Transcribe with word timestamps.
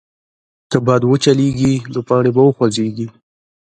که 0.71 0.77
باد 0.85 1.01
وچلېږي، 1.05 1.73
نو 1.91 1.99
پاڼې 2.07 2.31
به 2.35 2.41
وخوځېږي. 2.45 3.07